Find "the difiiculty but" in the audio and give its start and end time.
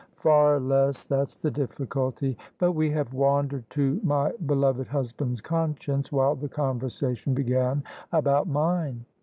1.39-2.71